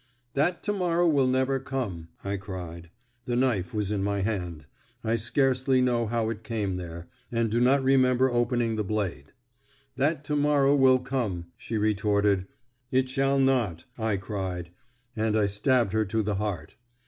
[0.33, 2.89] 'That to morrow will never come!' I cried.
[3.25, 4.65] The knife was in my hand.
[5.03, 9.31] I scarcely know how it came there, and do not remember opening the blade.
[9.97, 12.47] 'That to morrow will come!' she retorted.
[12.89, 14.71] 'It shall not!' I cried;
[15.15, 16.77] and I stabbed her to the heart.